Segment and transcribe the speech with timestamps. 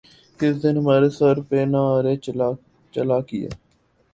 [0.39, 2.13] کس دن ہمارے سر پہ نہ آرے
[2.93, 3.49] چلا کیے